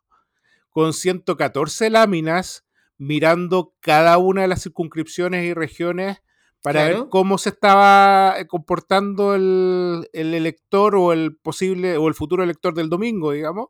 [0.71, 2.65] con 114 láminas,
[2.97, 6.23] mirando cada una de las circunscripciones y regiones
[6.63, 12.13] para ver cómo se estaba eh, comportando el, el elector o el posible o el
[12.13, 13.67] futuro elector del domingo, digamos,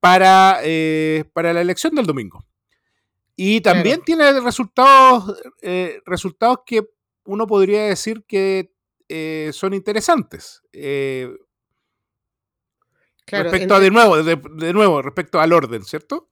[0.00, 2.44] para, eh, para la elección del domingo.
[3.40, 6.82] Y también tiene resultados, eh, resultados que
[7.24, 8.72] uno podría decir que
[9.08, 10.60] eh, son interesantes.
[10.72, 11.30] eh,
[13.24, 16.28] Claro, respecto a, de nuevo, de, de nuevo, respecto al orden, ¿cierto?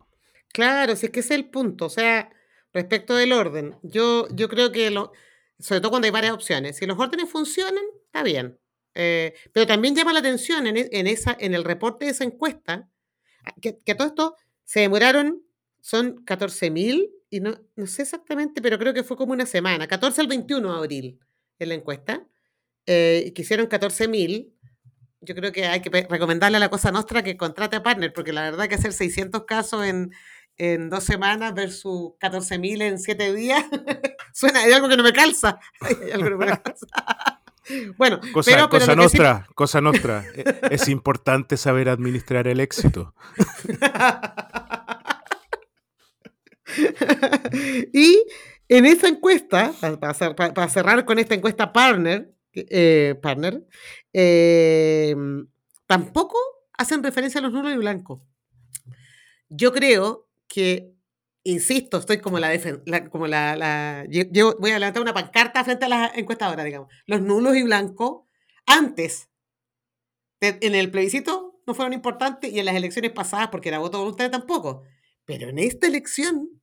[0.52, 1.86] Claro, si es que ese es el punto.
[1.86, 2.28] O sea,
[2.72, 5.12] respecto del orden, yo, yo creo que, lo,
[5.60, 8.58] sobre todo cuando hay varias opciones, si los órdenes funcionan, está bien.
[8.94, 12.24] Eh, pero también llama la atención en, e- en esa, en el reporte de esa
[12.24, 12.88] encuesta,
[13.60, 15.45] que, que a todo esto se demoraron,
[15.86, 20.20] son 14.000, y no, no sé exactamente, pero creo que fue como una semana, 14
[20.20, 21.20] al 21 de abril
[21.60, 22.26] en la encuesta,
[22.86, 24.52] eh, y que hicieron 14.000.
[25.20, 28.32] Yo creo que hay que recomendarle a la Cosa Nostra que contrate a Partner, porque
[28.32, 30.10] la verdad que hacer 600 casos en,
[30.56, 33.64] en dos semanas versus 14.000 en siete días,
[34.34, 35.60] suena, hay algo que no me calza.
[35.82, 36.86] Hay algo que no me calza.
[37.96, 40.24] bueno, Cosa, pero, pero cosa lo que sí- nostra, cosa nostra.
[40.34, 43.14] Eh, es importante saber administrar el éxito.
[47.92, 48.22] y
[48.68, 53.64] en esa encuesta, pa- para, cer- pa- para cerrar con esta encuesta partner, eh, partner
[54.12, 55.14] eh,
[55.86, 56.38] tampoco
[56.78, 58.20] hacen referencia a los nulos y blancos.
[59.48, 60.92] Yo creo que,
[61.44, 62.50] insisto, estoy como la,
[62.86, 66.64] la- como la, la- lle- llevo- voy a levantar una pancarta frente a las encuestadoras,
[66.64, 66.88] digamos.
[67.06, 68.22] Los nulos y blancos,
[68.66, 69.28] antes,
[70.40, 74.30] en el plebiscito no fueron importantes y en las elecciones pasadas, porque era voto voluntario
[74.30, 74.82] tampoco.
[75.24, 76.55] Pero en esta elección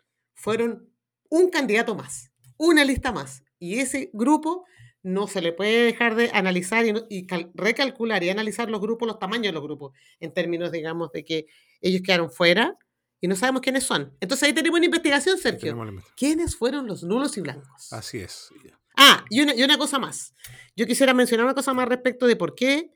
[0.43, 0.89] fueron
[1.29, 3.43] un candidato más, una lista más.
[3.59, 4.65] Y ese grupo
[5.01, 9.07] no se le puede dejar de analizar y, y cal- recalcular y analizar los grupos,
[9.07, 11.45] los tamaños de los grupos, en términos, digamos, de que
[11.81, 12.77] ellos quedaron fuera
[13.21, 14.15] y no sabemos quiénes son.
[14.19, 15.71] Entonces ahí tenemos una investigación, Sergio.
[16.17, 17.93] ¿Quiénes fueron los nulos y blancos?
[17.93, 18.49] Así es.
[18.97, 20.33] Ah, y una, y una cosa más.
[20.75, 22.91] Yo quisiera mencionar una cosa más respecto de por qué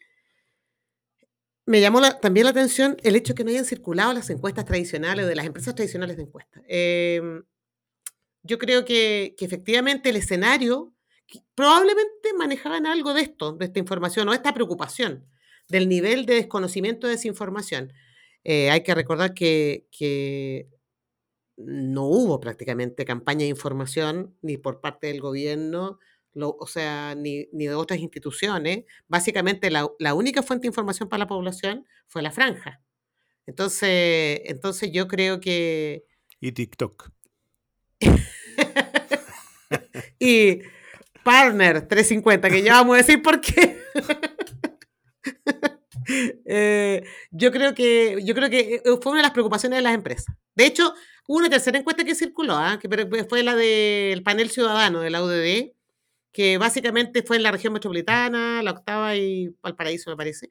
[1.67, 4.65] me llamó la- también la atención el hecho de que no hayan circulado las encuestas
[4.65, 6.63] tradicionales o de las empresas tradicionales de encuestas.
[6.67, 7.43] Em,
[8.43, 10.93] yo creo que, efectivamente el escenario
[11.55, 15.25] probablemente manejaban algo de esto, de esta información o esta preocupación
[15.69, 17.93] del nivel de desconocimiento de desinformación.
[18.45, 19.87] Eh, hay que recordar que
[21.57, 25.99] no hubo prácticamente campaña de información ni por parte del gobierno,
[26.37, 28.85] lo- o sea, ni, ni de otras instituciones.
[29.07, 32.81] Básicamente la, la única fuente de información para la población fue la franja.
[33.45, 36.05] Entonces, entonces yo creo que...
[36.39, 37.09] Y TikTok.
[40.19, 40.59] y
[41.23, 43.77] Partner 350, que ya vamos a decir por qué.
[46.45, 49.93] Eh, yo creo que yo creo que eh, fue una de las preocupaciones de las
[49.93, 50.33] empresas.
[50.55, 50.93] De hecho,
[51.27, 52.79] hubo una tercera encuesta que circuló, ¿ah?
[52.81, 52.87] que
[53.27, 55.73] fue la del panel ciudadano de la UDD,
[56.31, 60.49] que básicamente fue en la región metropolitana, la octava y Valparaíso, me parece.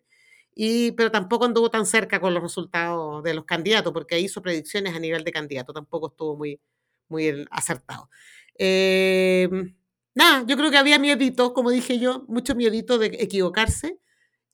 [0.54, 4.94] Y, pero tampoco anduvo tan cerca con los resultados de los candidatos, porque hizo predicciones
[4.94, 6.60] a nivel de candidato, tampoco estuvo muy,
[7.08, 8.08] muy acertado.
[8.58, 9.48] Eh,
[10.14, 13.98] nada, yo creo que había miedito, como dije yo, mucho miedito de equivocarse,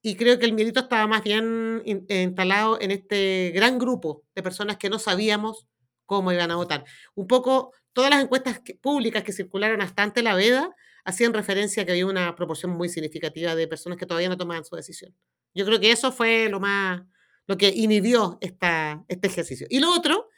[0.02, 4.76] y creo que el miedito estaba más bien instalado en este gran grupo de personas
[4.76, 5.68] que no sabíamos
[6.06, 6.84] cómo iban a votar.
[7.14, 11.86] Un poco todas las encuestas públicas que circularon hasta ante la veda hacían referencia a
[11.86, 15.14] que había una proporción muy significativa de personas que todavía no tomaban su decisión.
[15.54, 17.02] Yo creo que eso fue lo más,
[17.46, 19.66] lo que inhibió esta, este ejercicio.
[19.68, 20.28] Y lo otro,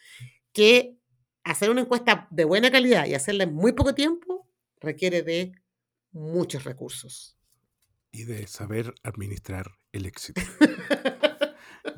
[0.53, 0.97] que
[1.45, 4.49] hacer una encuesta de buena calidad y hacerla en muy poco tiempo
[4.81, 5.53] requiere de
[6.13, 7.37] muchos recursos.
[8.11, 10.41] Y de saber administrar el éxito.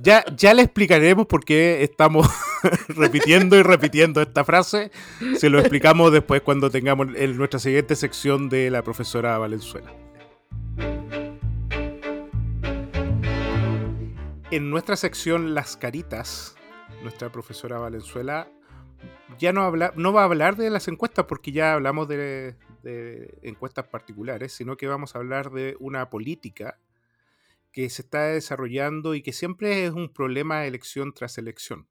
[0.00, 2.28] ya, ya le explicaremos por qué estamos
[2.88, 4.90] repitiendo y repitiendo esta frase.
[5.36, 9.92] Se lo explicamos después cuando tengamos en nuestra siguiente sección de la profesora Valenzuela.
[14.50, 16.54] En nuestra sección Las Caritas,
[17.02, 18.48] nuestra profesora Valenzuela
[19.38, 22.54] ya no, va a hablar de las encuestas porque ya hablamos de
[23.42, 26.78] encuestas particulares, sino que vamos a hablar de una política
[27.76, 31.90] que se está desarrollando y que siempre es un problema elección tras elección,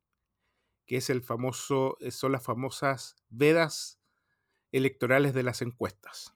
[0.87, 3.99] que es el famoso, eh, son las famosas vedas
[4.71, 6.33] electorales de las encuestas.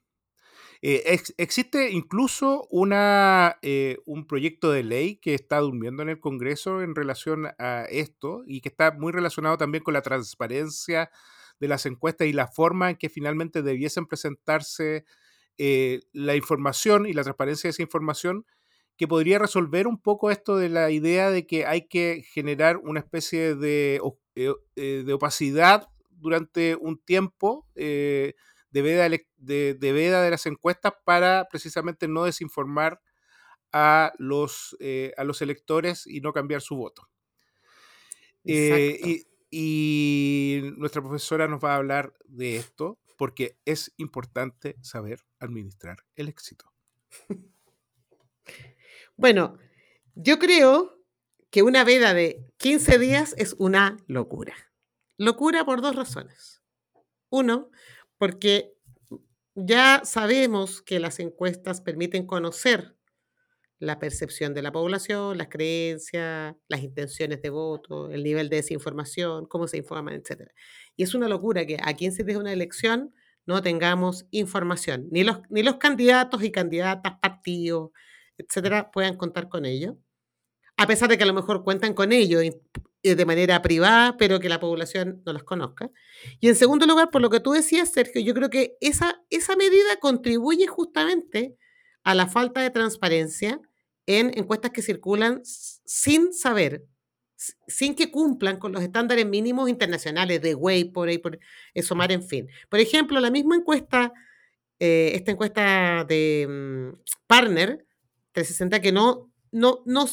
[0.82, 6.80] Eh, existe incluso una, eh, un proyecto de ley que está durmiendo en el Congreso
[6.80, 11.10] en relación a esto y que está muy relacionado también con la transparencia
[11.58, 15.06] de las encuestas y la forma en que finalmente debiesen presentarse
[15.58, 18.46] la información y la transparencia de esa información
[19.00, 23.00] que podría resolver un poco esto de la idea de que hay que generar una
[23.00, 23.98] especie de,
[24.34, 28.34] eh, eh, de opacidad durante un tiempo eh,
[28.70, 33.00] de, veda de, veda de las encuestas para precisamente no desinformar
[33.72, 34.76] a los,
[35.16, 37.08] a los electores y no cambiar su voto.
[38.44, 46.04] y, y nuestra profesora nos va a hablar de esto porque es importante saber administrar
[46.16, 46.70] el éxito.
[49.20, 49.58] Bueno,
[50.14, 50.98] yo creo
[51.50, 54.54] que una veda de 15 días es una locura.
[55.18, 56.62] Locura por dos razones.
[57.28, 57.70] Uno,
[58.16, 58.72] porque
[59.54, 62.96] ya sabemos que las encuestas permiten conocer
[63.78, 69.44] la percepción de la población, las creencias, las intenciones de voto, el nivel de desinformación,
[69.44, 70.50] cómo se informan, etc.
[70.96, 75.24] Y es una locura que a 15 días de una elección no tengamos información, ni
[75.24, 77.90] los, ni los candidatos y candidatas, partidos,
[78.48, 79.96] etcétera, puedan contar con ello,
[80.76, 82.40] a pesar de que a lo mejor cuentan con ello
[83.02, 85.90] de manera privada, pero que la población no las conozca.
[86.40, 89.56] Y en segundo lugar, por lo que tú decías, Sergio, yo creo que esa, esa
[89.56, 91.56] medida contribuye justamente
[92.02, 93.60] a la falta de transparencia
[94.06, 96.84] en encuestas que circulan sin saber,
[97.66, 101.38] sin que cumplan con los estándares mínimos internacionales de Way, por ahí, por
[101.74, 102.48] en fin.
[102.68, 104.12] Por ejemplo, la misma encuesta,
[104.78, 107.86] eh, esta encuesta de mm, Partner,
[108.32, 110.06] 360 que no, no, no,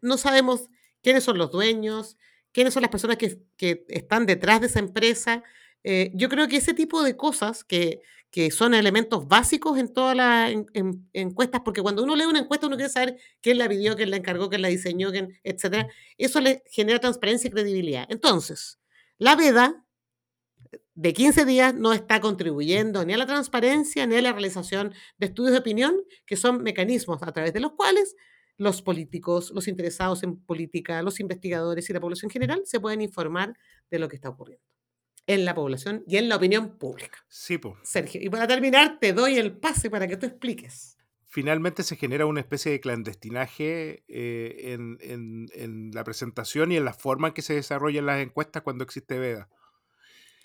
[0.00, 0.68] no sabemos
[1.02, 2.16] quiénes son los dueños,
[2.52, 5.42] quiénes son las personas que, que están detrás de esa empresa.
[5.84, 10.16] Eh, yo creo que ese tipo de cosas que, que son elementos básicos en todas
[10.16, 10.52] las
[11.12, 14.16] encuestas, porque cuando uno lee una encuesta uno quiere saber quién la pidió, quién la
[14.16, 15.88] encargó, quién la diseñó, quién, etc.
[16.18, 18.06] Eso le genera transparencia y credibilidad.
[18.10, 18.78] Entonces,
[19.18, 19.84] la veda
[20.94, 25.26] de 15 días no está contribuyendo ni a la transparencia ni a la realización de
[25.26, 28.16] estudios de opinión, que son mecanismos a través de los cuales
[28.56, 33.54] los políticos, los interesados en política, los investigadores y la población general se pueden informar
[33.90, 34.64] de lo que está ocurriendo
[35.28, 37.18] en la población y en la opinión pública.
[37.28, 37.74] Sí, pues.
[37.82, 40.96] Sergio, y para terminar, te doy el pase para que tú expliques.
[41.26, 46.86] Finalmente se genera una especie de clandestinaje eh, en, en, en, la presentación y en
[46.86, 49.50] la forma en que se desarrollan las encuestas cuando existe veda.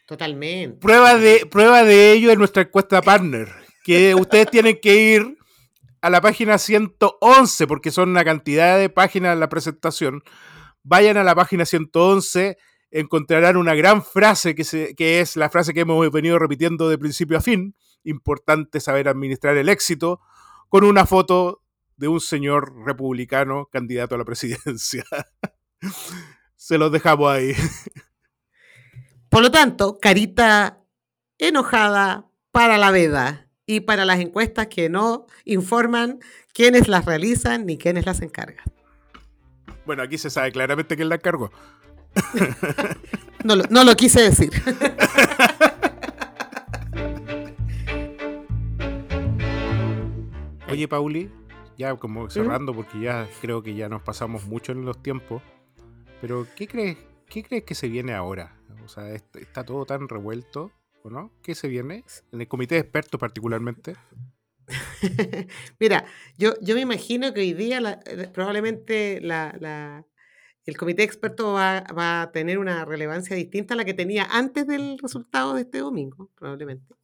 [0.05, 0.77] Totalmente.
[0.79, 3.49] Prueba de, prueba de ello es nuestra encuesta partner,
[3.83, 5.37] que ustedes tienen que ir
[6.01, 10.21] a la página 111, porque son una cantidad de páginas en la presentación.
[10.83, 12.57] Vayan a la página 111,
[12.91, 16.97] encontrarán una gran frase que, se, que es la frase que hemos venido repitiendo de
[16.97, 17.75] principio a fin.
[18.03, 20.19] Importante saber administrar el éxito,
[20.67, 21.61] con una foto
[21.95, 25.05] de un señor republicano candidato a la presidencia.
[26.57, 27.53] Se los dejamos ahí.
[29.33, 30.83] Por lo tanto, carita
[31.39, 36.19] enojada para la veda y para las encuestas que no informan
[36.53, 38.63] quiénes las realizan ni quiénes las encargan.
[39.87, 41.51] Bueno, aquí se sabe claramente quién la encargó.
[43.43, 44.51] No lo, no lo quise decir.
[50.69, 51.31] Oye, Pauli,
[51.75, 55.41] ya como cerrando, porque ya creo que ya nos pasamos mucho en los tiempos,
[56.21, 56.99] pero ¿qué crees,
[57.29, 58.57] qué crees que se viene ahora?
[58.83, 60.71] O sea, est- está todo tan revuelto,
[61.03, 61.31] ¿o no?
[61.41, 62.03] ¿Qué se viene?
[62.31, 63.95] En el comité de expertos particularmente.
[65.79, 66.05] Mira,
[66.37, 70.05] yo, yo me imagino que hoy día eh, probablemente la, la-
[70.65, 74.23] el comité de expertos va, va a tener una relevancia distinta a la que tenía
[74.31, 76.95] antes del resultado de este domingo, probablemente.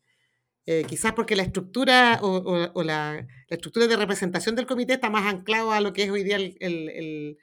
[0.65, 5.09] Eh, quizás porque la estructura o, o- o la, estructura de representación del comité está
[5.09, 7.37] más anclado a lo que es hoy día el- el-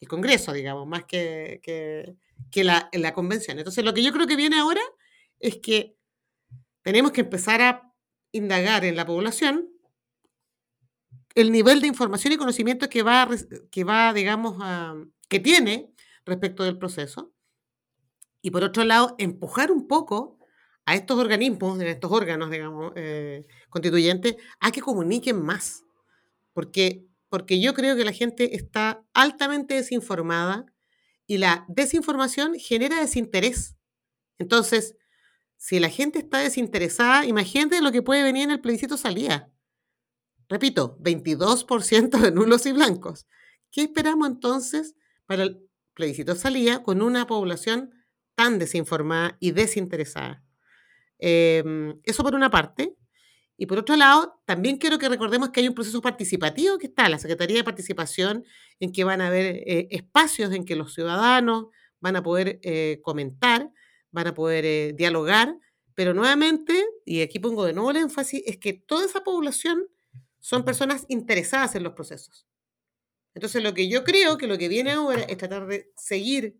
[0.00, 2.16] el Congreso, digamos, más que, que,
[2.50, 3.58] que la, la convención.
[3.58, 4.80] Entonces, lo que yo creo que viene ahora
[5.40, 5.96] es que
[6.82, 7.92] tenemos que empezar a
[8.32, 9.70] indagar en la población
[11.34, 13.28] el nivel de información y conocimiento que va,
[13.70, 14.94] que va digamos, a-
[15.28, 15.92] que tiene
[16.26, 17.32] respecto del proceso.
[18.42, 20.38] Y por otro lado, empujar un poco
[20.86, 25.84] a estos organismos, a estos órganos, digamos, eh, constituyentes, a que comuniquen más.
[26.54, 30.66] Porque, porque yo creo que la gente está altamente desinformada
[31.26, 33.76] y la desinformación genera desinterés.
[34.38, 34.96] Entonces,
[35.56, 39.52] si la gente está desinteresada, imagínate lo que puede venir en el plebiscito salida.
[40.48, 43.26] Repito, 22% de nulos y blancos.
[43.70, 44.94] ¿Qué esperamos entonces
[45.26, 47.92] para el plebiscito salida con una población
[48.34, 50.42] tan desinformada y desinteresada?
[51.18, 52.96] Em, eso por una parte.
[53.60, 57.08] Y por otro lado, también quiero que recordemos que hay un proceso participativo que está,
[57.08, 58.44] la Secretaría de Participación,
[58.78, 61.66] en que van a haber eh, espacios en que los ciudadanos
[61.98, 63.70] van a poder eh, comentar,
[64.12, 65.58] van a poder eh, dialogar,
[65.94, 69.88] pero nuevamente, y aquí pongo de nuevo el énfasis, es que toda esa población
[70.38, 72.46] son personas interesadas en los procesos.
[73.34, 76.56] Entonces, lo que yo creo que lo que viene ahora es tratar de seguir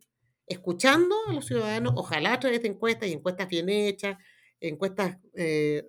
[0.48, 4.16] escuchando a los ciudadanos, ojalá a través de encuestas y encuestas bien hechas,
[4.60, 5.86] encuestas eh,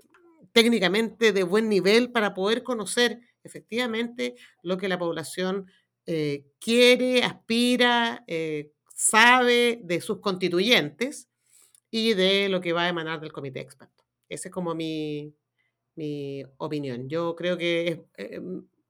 [0.51, 5.67] técnicamente de buen nivel para poder conocer efectivamente lo que la población
[6.05, 11.29] eh, quiere, aspira, eh, sabe de sus constituyentes
[11.91, 14.05] y de lo que va a emanar del comité de expertos.
[14.27, 15.33] Esa es como mi,
[15.95, 17.09] mi opinión.
[17.09, 18.41] Yo creo que eh,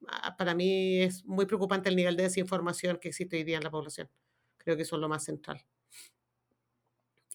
[0.07, 3.63] ah, para mí es muy preocupante el nivel de desinformación que existe hoy día en
[3.63, 4.09] la población.
[4.57, 5.65] Creo que eso es lo más central.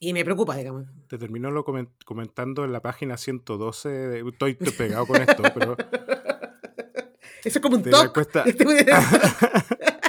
[0.09, 0.85] Y me preocupa, digamos.
[1.09, 3.89] Te terminó lo comen- comentando en la página 112.
[3.89, 5.77] de- Estoy, estoy pegado con esto, pero
[7.45, 8.21] Eso es como un de la toque.
[8.21, 8.45] encuesta,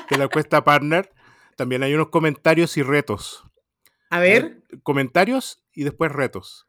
[0.10, 1.12] de la encuesta Partner
[1.56, 3.44] también hay unos comentarios y retos.
[4.10, 4.64] A ver.
[4.84, 6.68] Comentarios y después retos.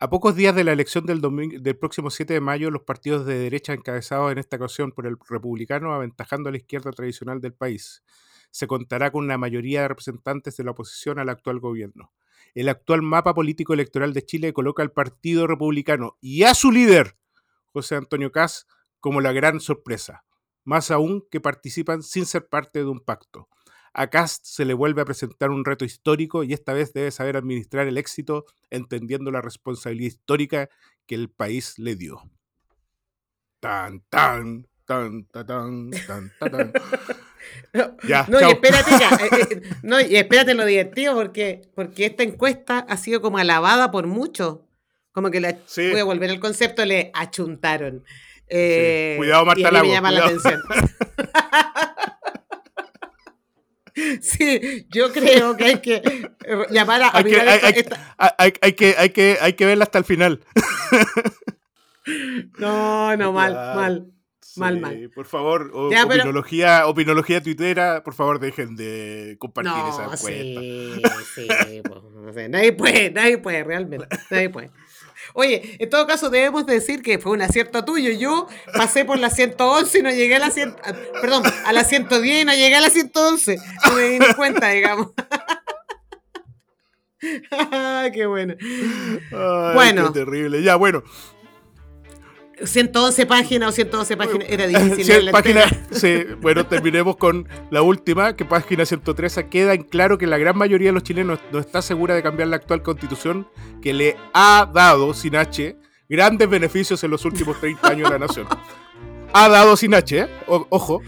[0.00, 3.24] A pocos días de la elección del, domingo, del próximo 7 de mayo, los partidos
[3.24, 7.52] de derecha encabezados en esta ocasión por el republicano aventajando a la izquierda tradicional del
[7.52, 8.02] país.
[8.50, 12.12] Se contará con una mayoría de representantes de la oposición al actual gobierno.
[12.54, 17.16] El actual mapa político electoral de Chile coloca al Partido Republicano y a su líder,
[17.72, 18.66] José Antonio Caz,
[19.00, 20.24] como la gran sorpresa.
[20.64, 23.48] Más aún que participan sin ser parte de un pacto.
[23.94, 27.36] A Cast se le vuelve a presentar un reto histórico y esta vez debe saber
[27.36, 30.68] administrar el éxito entendiendo la responsabilidad histórica
[31.06, 32.22] que el país le dio.
[33.60, 36.72] Tan, tan, tan, tan, tan, tan, tan, tan.
[37.74, 42.04] No, Ya, no, y espérate, ya, eh, eh, no, y espérate lo divertido porque, porque
[42.06, 44.58] esta encuesta ha sido como alabada por muchos.
[45.12, 45.90] Como que la, Sí.
[45.90, 48.04] voy a volver al concepto, le achuntaron.
[48.48, 50.60] Eh, Cuidado, Marta y a mí me Lago, llama la atención.
[54.22, 56.02] Sí, yo creo que hay que
[56.70, 59.52] llamar a, Hay que, mirar hay, esta- hay- esta- hay- hay que, hay, que, hay
[59.52, 60.40] que verla hasta el final.
[62.58, 64.06] No, no, mal, mal.
[64.56, 65.10] Mal, Sí, mal.
[65.14, 70.12] Por favor, o- Ya, pero- opinología, opinología tuitera, por favor, dejen de compartir esa No,
[70.12, 70.28] encuesta.
[70.28, 71.00] sí,
[71.34, 74.70] sí, pues, no sé, nadie puede, nadie puede, realmente, nadie puede.
[75.34, 78.10] Oye, en todo caso debemos decir que fue un acierto tuyo.
[78.10, 81.84] Yo pasé por la 111 y no llegué a la 100, a- perdón, a la
[81.84, 83.56] 110 y no llegué a la 111.
[83.88, 85.12] No me di ni cuenta, digamos.
[88.12, 88.54] Qué bueno.
[88.60, 90.12] Ay, Bueno.
[90.12, 90.62] Qué terrible.
[90.62, 91.02] Ya, bueno.
[92.64, 95.04] 111 páginas o 112 páginas, era difícil.
[95.04, 95.86] Sí, leerla página, entera.
[95.92, 100.56] sí, bueno, terminemos con la última, que página 113 queda en claro que la gran
[100.56, 103.48] mayoría de los chilenos no está segura de cambiar la actual constitución
[103.82, 105.76] que le ha dado, sin H,
[106.08, 108.46] grandes beneficios en los últimos 30 años a la nación.
[109.32, 110.28] Ha dado sin H, ¿eh?
[110.46, 111.00] O- ojo.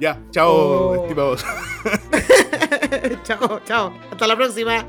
[0.00, 1.02] Ya, chao, Oh.
[1.02, 1.44] estimados.
[3.22, 3.92] chao, chao.
[4.10, 4.86] Hasta la próxima.